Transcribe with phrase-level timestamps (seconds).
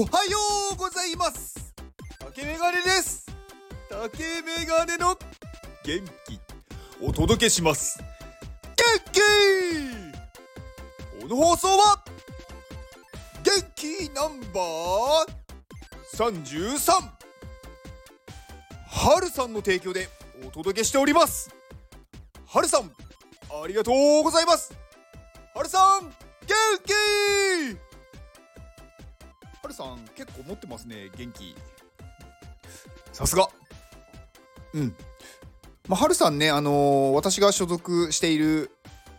[0.00, 0.38] おはよ
[0.74, 1.74] うございます。
[2.20, 3.26] 竹メガネです。
[3.90, 5.18] 竹メガネの
[5.82, 6.40] 元気。
[7.02, 7.98] お届けします。
[8.76, 9.20] 元気。
[11.20, 12.04] この放送は
[13.42, 15.34] 元気ナンバー
[16.16, 16.92] 33
[18.86, 19.52] はるさん。
[19.52, 20.08] の提供で
[20.46, 21.52] お届けしております。
[22.46, 22.92] はるさん
[23.50, 24.72] ありがとうございます。
[25.56, 26.27] はるさん
[29.78, 31.54] さん結構持ってますね元気。
[33.12, 33.48] さすが。
[34.74, 34.94] うん。
[35.86, 38.70] まあはるさんねあのー私が所属している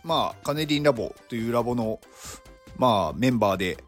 [0.04, 2.00] まあカネリンラボというラボの
[2.76, 3.82] まあメンバーで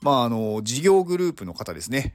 [0.00, 2.14] まああの事業グループの方ですね。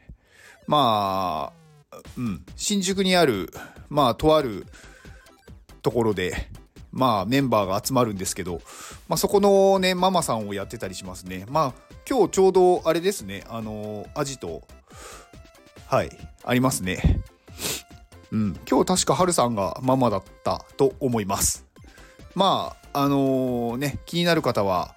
[0.68, 1.54] ま
[1.92, 2.46] あうん。
[2.58, 3.50] 新宿にある
[3.90, 4.66] まあとある
[5.82, 6.34] ところで
[6.92, 8.60] まあメンバーが集まるんですけど、
[9.08, 11.46] まあ、そこのねママさんをやってたりしますね。
[11.48, 13.44] まあ今日ちょうどあれですね。
[13.50, 14.64] あのアジト
[15.88, 16.10] はい。
[16.44, 17.22] ありますね。
[18.32, 18.60] うん。
[18.70, 21.66] 今日確かハルさんがママだったと思います。
[22.36, 24.96] まああのね気になる方は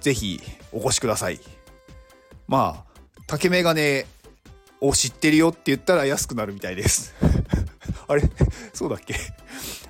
[0.00, 0.40] ぜひ
[0.72, 1.40] お越しください。
[2.46, 4.06] まあ竹メガネ
[4.80, 7.14] を知ってるよって言ったら安くなるみたいです。
[8.06, 8.22] あれ？
[8.74, 9.14] そうだっけ？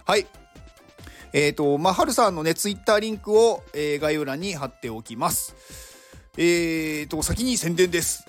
[0.05, 0.27] はい。
[1.35, 5.55] えっ、と、まあ、はるさんのね、ツイッターリンクを、えー概要欄に貼っておきます。
[6.39, 8.25] えっ、と、先に宣伝です。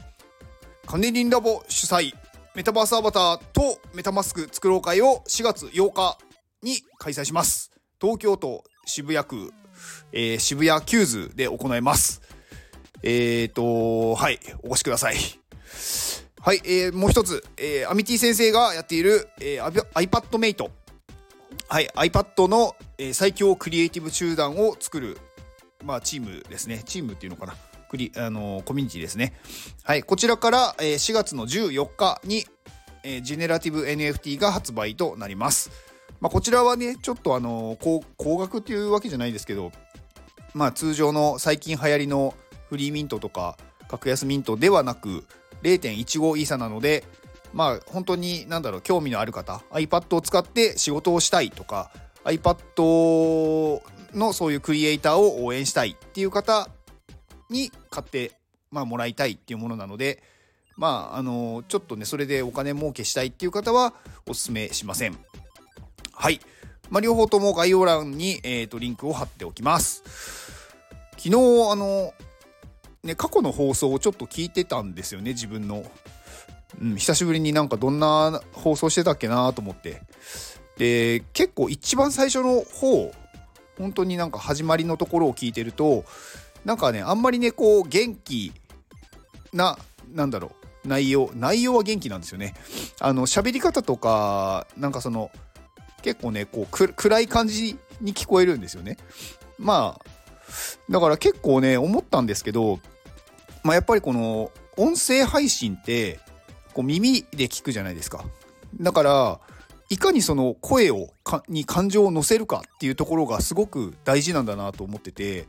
[0.86, 2.12] カネリンラボ主催、
[2.54, 6.18] メタバースアバターとメタマスク作ろう会を4月8日
[6.62, 7.72] に開催します。
[8.02, 9.54] 東京都渋谷区、
[10.12, 12.22] えー渋谷キューズで行います。
[13.04, 15.16] えっ、と、はい、お越しください。
[16.42, 20.72] はい、えーもう一つ、えーアミティ先生がやっている、えー、iPad メイト。
[21.70, 25.18] はい、iPad の、えー最強クリエイティブ集団を作る、
[25.86, 26.84] まあ、チームですね。
[26.86, 27.56] チームっていうのかな。
[27.94, 29.34] クリあのーコミュニティですね。
[29.84, 32.44] はい、こちらから、えー4月の14日に、
[33.04, 35.70] えージェネラティブ NFT が発売となります。
[36.20, 39.72] まあ、こちらはね、ちょっとあのー高高額っていうわけじゃないですけど、
[40.56, 42.34] まあ、通常の最近流行りの
[42.68, 43.58] フリーミントとか
[43.88, 45.26] 格安ミントではなく
[45.62, 47.04] 0.15イーサなので
[47.54, 51.92] まあ本当に何だろう興味のある方 iPad を使って仕事をしたいとか
[52.24, 53.82] iPad
[54.16, 56.70] のそういうクリエイターを応援したいっていう方
[57.54, 58.34] に買って、
[58.72, 60.22] まあ、もらいたいっていうものなので
[60.76, 63.94] まああのちょっとねそれでお金儲けしたいっていう方は
[64.28, 65.18] おすすめしません。
[66.12, 66.40] はい、
[66.90, 70.04] まあ、両方とも概要欄に、えー、とリンクを貼っておきます。
[71.18, 71.36] 昨日
[71.72, 72.14] あの
[73.04, 75.86] ね過去の放送をちょっと聞いてたんですよね自分の。
[76.82, 80.02] うん、久しぶりになんかどんな放送してたっけなと思って。
[80.78, 83.12] で結構一番最初の方
[83.78, 86.04] 本当になんか始まりのところを聞いてると
[86.66, 88.52] なんかねあんまりねこう元気
[89.52, 89.78] な
[90.14, 90.52] なんだろ
[90.84, 92.54] う内容内容は元気なんですよね
[93.00, 95.32] あの喋り方とかなんかその
[96.02, 98.98] 結構ねこう暗い感じに聞こえるんですよね
[99.58, 100.06] まあ
[100.90, 102.80] だから結構ね思ったんですけど
[103.64, 106.20] まあやっぱりこの音声配信って
[106.74, 108.26] こう耳で聞くじゃないですか。
[108.80, 109.40] だから
[109.90, 111.10] いかにその声を
[111.48, 115.48] に感情を乗せるかっていうところがすごく大事なんだなと思ってて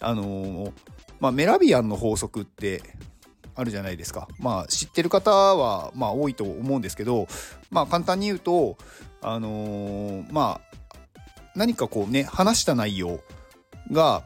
[0.00, 0.72] あのー
[1.20, 2.82] まあメラビアンの法則って
[3.54, 4.28] あるじゃないですか。
[4.40, 7.28] まあ知ってる方はまあ多いと思うんですけど
[7.70, 8.76] まあ簡単に言うと
[9.20, 10.78] あのーまあ
[11.54, 13.20] 何かこうね話した内容
[13.90, 14.22] が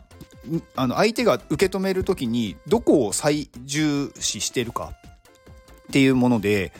[0.76, 4.92] あの相手が受け止める時にどこを最重視してるか
[5.88, 6.72] っていうもので、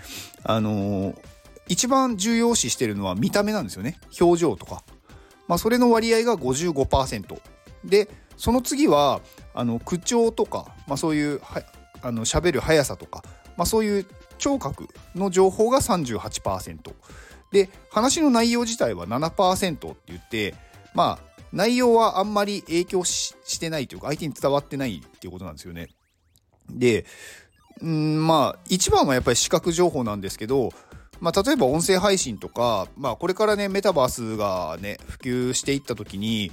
[0.44, 1.18] あのー
[1.68, 3.98] 一番重要視してるのは見た目なんですよね。
[4.20, 4.84] 表情とか、
[5.48, 7.40] まあ、それの割合が55%
[7.84, 9.20] でその次は
[9.54, 11.62] あの口調とか、まあ、そういうは
[12.02, 13.22] あの喋る速さとか、
[13.56, 14.06] まあ、そういう
[14.38, 16.92] 聴覚の情報が38%
[17.52, 20.54] で話の内容自体は7%って言って
[20.94, 25.88] まあ内容はあんまり影響してないというか相手に伝わってないっていうことなんですよね。
[26.68, 27.06] で
[27.80, 30.70] うんまあ一番はやっぱり視覚情報なんですけど、
[31.20, 36.52] まあ、例えば音声配信とか、まあ、これからねメタバースがね普及していった時に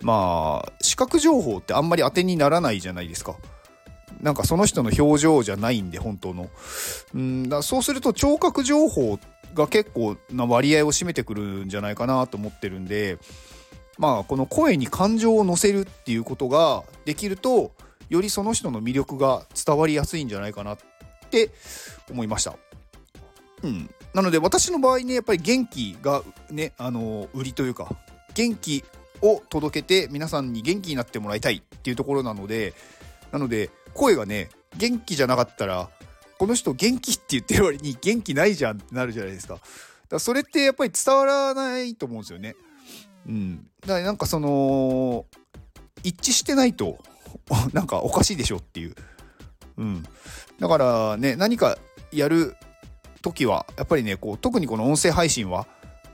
[0.00, 3.36] まあ視覚情報ってあんまり当てにならないじゃないですか。
[4.20, 6.48] なんかその人の表情じゃないんで本当の。
[7.14, 9.18] うんだそうすると聴覚情報
[9.54, 13.18] が結構な割合を占めてくるんじゃないかなと思ってるんで
[13.98, 17.72] まあこの声に感情を乗せるっていうことができると
[18.08, 20.78] よりその人の魅力が伝わりやすいんじゃないかなっ
[21.30, 21.50] て
[22.10, 22.56] 思いました。
[23.62, 27.94] うん、なので私の場合ねやっぱり元気がねあの売りというか
[28.34, 28.84] 元気
[29.20, 32.74] を届けて皆さんに元気になってもらいたいっていうところなので
[33.30, 35.88] なので声がね元気じゃなかったら
[36.38, 39.54] この人元気って言ってる割に元気ないじゃんってなるじゃないですか。
[39.54, 39.60] だ
[40.16, 42.56] かそれってやっぱり伝わらないと思うんですよね。
[43.28, 43.66] うん。
[43.82, 45.24] だからなんかその
[46.02, 46.98] 一致してないと
[47.72, 48.94] なんかおかしいでしょっていう。
[49.76, 50.04] うん。
[50.58, 51.78] だからね何か
[52.10, 52.56] やる
[53.22, 55.66] 時はやっぱりねこう特にこの音声配信は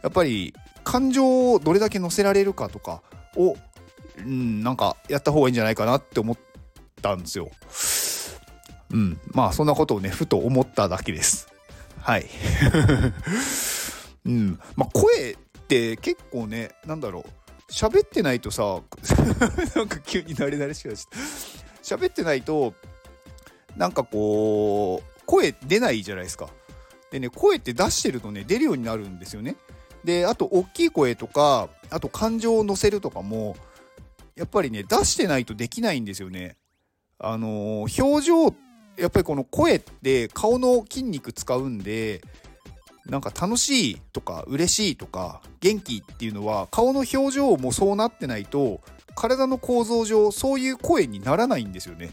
[0.02, 3.02] やっぱり感情をどれだけ乗せられるかとか
[3.36, 3.56] を、
[4.18, 6.38] うん、なんかやった方がいいんじゃないかなって思っ
[7.02, 7.50] たんですよ。
[8.90, 11.48] うん、まあそんなことをねふと思っただけです。
[12.00, 12.26] はい。
[14.24, 17.24] うん、まあ声って結構ねなんだろ
[17.68, 18.80] う喋ってないとさ
[19.76, 22.74] なんか急に慣れ慣れしくなっちゃった喋ってないと
[23.76, 26.48] なんかこう声出ないじゃないですか。
[27.10, 29.56] でね声って出してるとね出るようになるんですよね。
[30.04, 33.56] であと大きい声とかあと感情を乗せるとかも
[34.36, 36.56] やっぱりね出してないとできないんですよね。
[37.18, 38.54] あのー、表情
[38.96, 42.20] やっぱりこの声って顔の筋肉使うんで
[43.06, 48.80] なんか楽しいとか嬉しいとか元気っていうのは顔の表情もそうなってないと
[49.14, 52.10] 体の構造上そういう声にならないんですよね。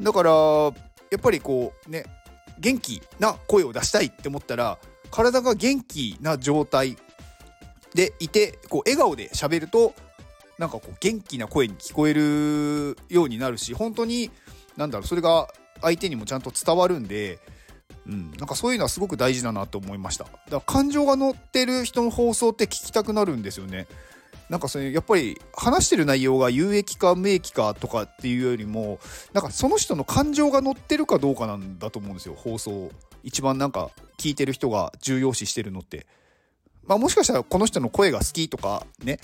[0.00, 0.70] だからや
[1.16, 2.04] っぱりこうね
[2.58, 4.78] 元気な声を出したいって思ったら
[5.10, 6.96] 体が元気な状態
[7.94, 9.94] でいてこう笑顔で喋ると
[10.58, 14.30] なんかこう元気な声に聞こえるようになるし本当に
[14.76, 15.48] なんだろうそれが
[15.80, 17.38] 相手にもちゃんと伝わるんで、
[18.06, 20.24] うん、なんかそういうのはすごく大事だなと思いました。
[20.24, 23.86] だから感情が乗ってる人の放送って聞きたくなるんですよね。
[24.48, 28.98] なんかそれやっぱり話してる内容が有益か無益かとかっていうよりも
[29.32, 32.90] なんかその人の感情が乗ってるかどうかなんだと思うんですよ放送。
[33.22, 36.06] 一番なんか聞いてる人が重要視してるのって。
[36.86, 39.18] まあもしかしたらこの人の声が好きとかね。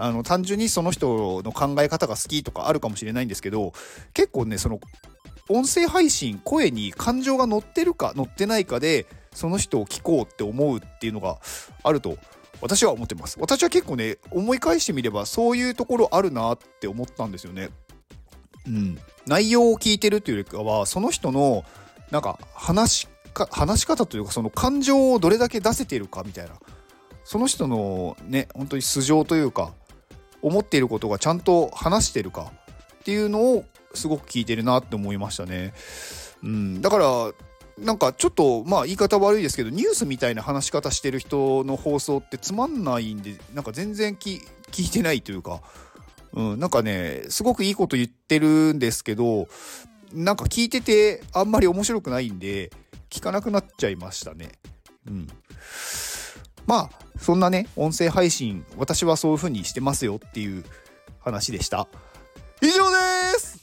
[0.00, 3.72] あの単純にその人の考え方が好きとかあるかもしれないんですけど
[4.14, 4.78] 結構ねその
[5.48, 11.38] 音声配信声に感情が乗ってるか乗ってないかでその人を聞こうって思うっていうのが
[11.82, 12.16] あると
[12.60, 13.38] 私は思ってます。
[13.40, 17.70] 私は結構ね思い返してみればそういうところあるなって思ったんですよね。
[18.66, 18.98] うん。
[19.26, 21.64] 内容を聞いてるっていうよりかはその人の
[22.10, 26.52] なんか話か話し方というかその感情をどれだけ出せてるかみたいな。
[27.24, 29.74] その人のね本当に素性というか
[30.40, 32.52] 思っていることがちゃんと話してるか
[33.00, 33.64] っていうのを
[33.94, 35.74] すごく聞いてるなって思いましたね。
[36.42, 37.32] うん、だから
[37.80, 44.40] なんかちょっとまあ言い方悪いですけどニュースみたいな話し方してる人の放送ってつまんないんでなんか全然聞
[44.78, 45.60] いてないというか、
[46.32, 49.48] うん、なんかねすごくいいこと言ってるんですけど
[50.12, 52.70] なんか聞いててあんまり面白くないんで
[53.10, 54.52] 聞かなくなっちゃいましたね。
[55.06, 55.28] うん、
[56.66, 60.64] まあそんなね音声配信私はそういう風にしてますよっていう
[61.20, 61.88] 話でした。
[62.60, 63.62] 以上です